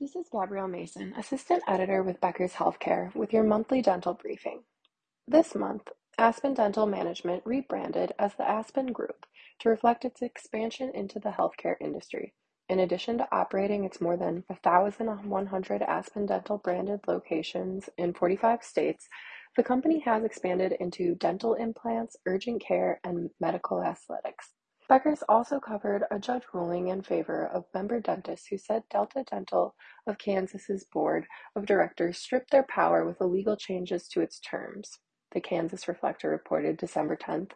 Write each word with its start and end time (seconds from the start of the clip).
This 0.00 0.14
is 0.14 0.28
Gabrielle 0.30 0.68
Mason, 0.68 1.12
Assistant 1.18 1.64
Editor 1.66 2.04
with 2.04 2.20
Becker's 2.20 2.52
Healthcare, 2.52 3.12
with 3.16 3.32
your 3.32 3.42
monthly 3.42 3.82
dental 3.82 4.14
briefing. 4.14 4.62
This 5.26 5.56
month, 5.56 5.88
Aspen 6.16 6.54
Dental 6.54 6.86
Management 6.86 7.42
rebranded 7.44 8.12
as 8.16 8.32
the 8.36 8.48
Aspen 8.48 8.92
Group 8.92 9.26
to 9.58 9.68
reflect 9.68 10.04
its 10.04 10.22
expansion 10.22 10.92
into 10.94 11.18
the 11.18 11.30
healthcare 11.30 11.74
industry. 11.80 12.32
In 12.68 12.78
addition 12.78 13.18
to 13.18 13.34
operating 13.34 13.82
its 13.82 14.00
more 14.00 14.16
than 14.16 14.44
1,100 14.46 15.82
Aspen 15.82 16.26
Dental 16.26 16.58
branded 16.58 17.00
locations 17.08 17.90
in 17.98 18.14
45 18.14 18.62
states, 18.62 19.08
the 19.56 19.64
company 19.64 19.98
has 19.98 20.22
expanded 20.22 20.76
into 20.78 21.16
dental 21.16 21.54
implants, 21.54 22.16
urgent 22.24 22.62
care, 22.62 23.00
and 23.02 23.30
medical 23.40 23.82
aesthetics. 23.82 24.50
Becker's 24.88 25.22
also 25.28 25.60
covered 25.60 26.04
a 26.10 26.18
judge 26.18 26.44
ruling 26.54 26.88
in 26.88 27.02
favor 27.02 27.46
of 27.46 27.66
member 27.74 28.00
dentists 28.00 28.46
who 28.46 28.56
said 28.56 28.88
Delta 28.88 29.22
Dental 29.22 29.74
of 30.06 30.16
Kansas's 30.16 30.84
board 30.84 31.26
of 31.54 31.66
directors 31.66 32.16
stripped 32.16 32.50
their 32.50 32.62
power 32.62 33.04
with 33.04 33.20
illegal 33.20 33.54
changes 33.54 34.08
to 34.08 34.22
its 34.22 34.40
terms, 34.40 34.98
the 35.32 35.42
Kansas 35.42 35.88
Reflector 35.88 36.30
reported 36.30 36.78
December 36.78 37.18
10th. 37.18 37.50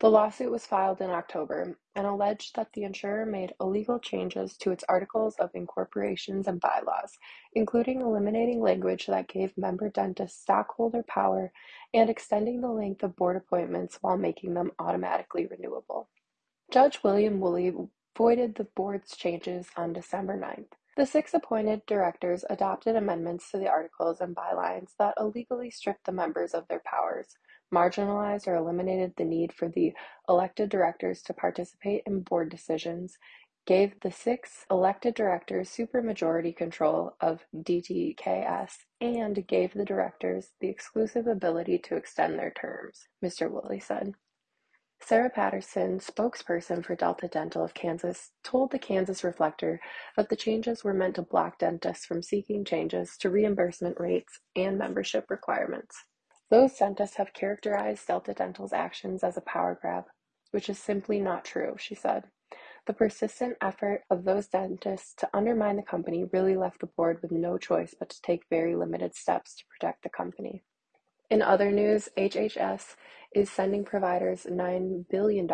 The 0.00 0.10
lawsuit 0.10 0.50
was 0.50 0.66
filed 0.66 1.00
in 1.00 1.08
October 1.08 1.78
and 1.94 2.06
alleged 2.06 2.56
that 2.56 2.74
the 2.74 2.84
insurer 2.84 3.24
made 3.24 3.54
illegal 3.58 3.98
changes 3.98 4.58
to 4.58 4.70
its 4.70 4.84
articles 4.86 5.36
of 5.36 5.48
incorporations 5.54 6.46
and 6.46 6.60
bylaws, 6.60 7.16
including 7.54 8.02
eliminating 8.02 8.60
language 8.60 9.06
that 9.06 9.28
gave 9.28 9.56
member 9.56 9.88
dentists 9.88 10.42
stockholder 10.42 11.04
power 11.08 11.52
and 11.94 12.10
extending 12.10 12.60
the 12.60 12.68
length 12.68 13.02
of 13.02 13.16
board 13.16 13.36
appointments 13.36 13.96
while 14.02 14.18
making 14.18 14.52
them 14.52 14.72
automatically 14.78 15.46
renewable. 15.46 16.10
Judge 16.74 17.04
William 17.04 17.38
Woolley 17.38 17.72
voided 18.18 18.56
the 18.56 18.64
board's 18.64 19.16
changes 19.16 19.68
on 19.76 19.92
December 19.92 20.36
9th. 20.36 20.72
The 20.96 21.06
six 21.06 21.32
appointed 21.32 21.86
directors 21.86 22.44
adopted 22.50 22.96
amendments 22.96 23.48
to 23.52 23.58
the 23.58 23.68
articles 23.68 24.20
and 24.20 24.34
bylaws 24.34 24.92
that 24.98 25.14
illegally 25.16 25.70
stripped 25.70 26.04
the 26.04 26.10
members 26.10 26.52
of 26.52 26.66
their 26.66 26.82
powers, 26.84 27.36
marginalized 27.72 28.48
or 28.48 28.56
eliminated 28.56 29.12
the 29.16 29.24
need 29.24 29.52
for 29.52 29.68
the 29.68 29.92
elected 30.28 30.68
directors 30.68 31.22
to 31.22 31.32
participate 31.32 32.02
in 32.06 32.22
board 32.22 32.50
decisions, 32.50 33.18
gave 33.66 34.00
the 34.00 34.10
six 34.10 34.66
elected 34.68 35.14
directors 35.14 35.70
supermajority 35.70 36.56
control 36.56 37.14
of 37.20 37.44
DDKS, 37.56 38.78
and 39.00 39.46
gave 39.46 39.74
the 39.74 39.84
directors 39.84 40.50
the 40.60 40.70
exclusive 40.70 41.28
ability 41.28 41.78
to 41.78 41.94
extend 41.94 42.36
their 42.36 42.50
terms, 42.50 43.06
Mr. 43.24 43.48
Woolley 43.48 43.78
said. 43.78 44.14
Sarah 45.00 45.28
Patterson, 45.28 45.98
spokesperson 45.98 46.84
for 46.84 46.96
Delta 46.96 47.28
Dental 47.28 47.62
of 47.62 47.74
Kansas, 47.74 48.32
told 48.42 48.70
the 48.70 48.78
Kansas 48.78 49.22
Reflector 49.22 49.80
that 50.16 50.30
the 50.30 50.36
changes 50.36 50.82
were 50.82 50.94
meant 50.94 51.16
to 51.16 51.22
block 51.22 51.58
dentists 51.58 52.06
from 52.06 52.22
seeking 52.22 52.64
changes 52.64 53.16
to 53.18 53.28
reimbursement 53.28 54.00
rates 54.00 54.40
and 54.56 54.78
membership 54.78 55.30
requirements. 55.30 56.04
Those 56.50 56.74
dentists 56.76 57.16
have 57.16 57.34
characterized 57.34 58.06
Delta 58.06 58.32
Dental's 58.32 58.72
actions 58.72 59.22
as 59.22 59.36
a 59.36 59.42
power 59.42 59.78
grab, 59.80 60.04
which 60.52 60.70
is 60.70 60.78
simply 60.78 61.20
not 61.20 61.44
true, 61.44 61.74
she 61.78 61.94
said. 61.94 62.24
The 62.86 62.92
persistent 62.92 63.56
effort 63.60 64.04
of 64.10 64.24
those 64.24 64.46
dentists 64.46 65.14
to 65.16 65.28
undermine 65.34 65.76
the 65.76 65.82
company 65.82 66.24
really 66.32 66.56
left 66.56 66.80
the 66.80 66.86
board 66.86 67.20
with 67.22 67.32
no 67.32 67.58
choice 67.58 67.94
but 67.98 68.10
to 68.10 68.22
take 68.22 68.48
very 68.50 68.76
limited 68.76 69.14
steps 69.14 69.54
to 69.56 69.64
protect 69.66 70.02
the 70.02 70.10
company. 70.10 70.62
In 71.30 71.40
other 71.40 71.70
news, 71.70 72.08
HHS 72.18 72.96
is 73.34 73.50
sending 73.50 73.84
providers 73.84 74.46
$9 74.48 75.08
billion 75.08 75.44
in 75.44 75.48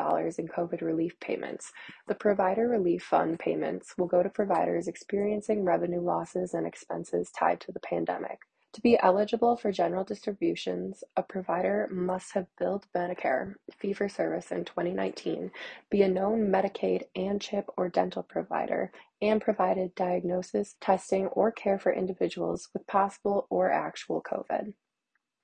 COVID 0.49 0.83
relief 0.83 1.19
payments. 1.21 1.73
The 2.09 2.15
Provider 2.15 2.69
Relief 2.69 3.03
Fund 3.05 3.39
payments 3.39 3.95
will 3.97 4.09
go 4.09 4.23
to 4.23 4.29
providers 4.29 4.89
experiencing 4.89 5.65
revenue 5.65 6.01
losses 6.01 6.55
and 6.55 6.67
expenses 6.67 7.31
tied 7.31 7.61
to 7.63 7.73
the 7.73 7.81
pandemic. 7.81 8.41
To 8.75 8.81
be 8.83 8.99
eligible 9.01 9.57
for 9.57 9.73
general 9.73 10.05
distributions, 10.05 11.03
a 11.17 11.23
provider 11.23 11.89
must 11.91 12.35
have 12.35 12.47
billed 12.59 12.87
Medicare 12.95 13.55
fee 13.77 13.93
for 13.93 14.09
service 14.09 14.53
in 14.53 14.65
2019, 14.65 15.51
be 15.91 16.03
a 16.03 16.09
known 16.09 16.53
Medicaid 16.53 17.05
and 17.17 17.41
CHIP 17.41 17.67
or 17.77 17.89
dental 17.89 18.23
provider, 18.23 18.93
and 19.23 19.41
provided 19.41 19.95
diagnosis, 19.95 20.77
testing, 20.81 21.27
or 21.29 21.51
care 21.51 21.79
for 21.79 21.93
individuals 21.93 22.69
with 22.73 22.87
possible 22.87 23.47
or 23.51 23.73
actual 23.73 24.23
COVID. 24.23 24.75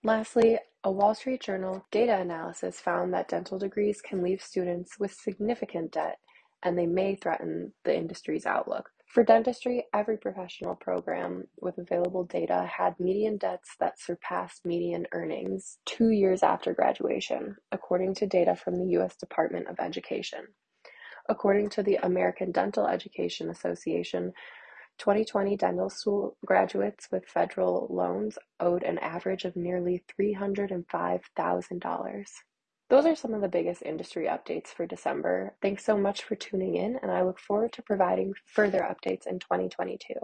Lastly, 0.04 0.58
a 0.84 0.90
Wall 0.90 1.14
Street 1.14 1.42
Journal 1.42 1.84
data 1.90 2.16
analysis 2.16 2.80
found 2.80 3.12
that 3.12 3.28
dental 3.28 3.58
degrees 3.58 4.00
can 4.00 4.22
leave 4.22 4.40
students 4.40 4.98
with 4.98 5.12
significant 5.12 5.92
debt 5.92 6.18
and 6.62 6.78
they 6.78 6.86
may 6.86 7.16
threaten 7.16 7.72
the 7.84 7.96
industry's 7.96 8.46
outlook. 8.46 8.90
For 9.06 9.24
dentistry, 9.24 9.86
every 9.94 10.18
professional 10.18 10.74
program 10.74 11.44
with 11.60 11.78
available 11.78 12.24
data 12.24 12.70
had 12.76 12.98
median 13.00 13.36
debts 13.38 13.76
that 13.80 14.00
surpassed 14.00 14.66
median 14.66 15.06
earnings 15.12 15.78
two 15.86 16.10
years 16.10 16.42
after 16.42 16.74
graduation, 16.74 17.56
according 17.72 18.14
to 18.16 18.26
data 18.26 18.56
from 18.56 18.76
the 18.76 18.90
U.S. 18.92 19.16
Department 19.16 19.68
of 19.68 19.76
Education. 19.78 20.40
According 21.28 21.70
to 21.70 21.82
the 21.82 21.96
American 22.02 22.52
Dental 22.52 22.86
Education 22.86 23.48
Association, 23.48 24.32
2020 24.98 25.56
dental 25.56 25.90
school 25.90 26.36
graduates 26.44 27.08
with 27.10 27.26
federal 27.26 27.86
loans 27.90 28.38
owed 28.60 28.82
an 28.82 28.98
average 28.98 29.44
of 29.44 29.56
nearly 29.56 30.04
$305,000. 30.20 32.26
Those 32.88 33.06
are 33.06 33.16
some 33.16 33.34
of 33.34 33.40
the 33.40 33.48
biggest 33.48 33.82
industry 33.82 34.26
updates 34.26 34.68
for 34.68 34.86
December. 34.86 35.56
Thanks 35.60 35.84
so 35.84 35.96
much 35.96 36.22
for 36.22 36.36
tuning 36.36 36.76
in, 36.76 36.96
and 37.02 37.10
I 37.10 37.22
look 37.22 37.40
forward 37.40 37.72
to 37.72 37.82
providing 37.82 38.34
further 38.46 38.80
updates 38.80 39.26
in 39.26 39.40
2022. 39.40 40.14